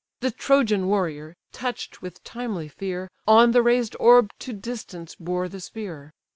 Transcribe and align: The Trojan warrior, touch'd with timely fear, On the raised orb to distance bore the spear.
The 0.21 0.31
Trojan 0.31 0.87
warrior, 0.87 1.35
touch'd 1.51 1.99
with 1.99 2.23
timely 2.23 2.67
fear, 2.67 3.07
On 3.27 3.51
the 3.51 3.61
raised 3.61 3.95
orb 3.99 4.31
to 4.39 4.51
distance 4.51 5.13
bore 5.13 5.47
the 5.47 5.59
spear. 5.59 6.11